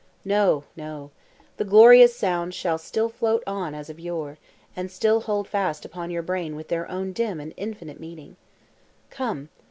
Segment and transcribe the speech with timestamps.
[0.25, 1.11] No, no;
[1.57, 4.39] the glorious sounds shall still float on as of yore,
[4.75, 8.35] and still hold fast upon your brain with their own dim and infinite meaning.
[9.11, 9.49] Come!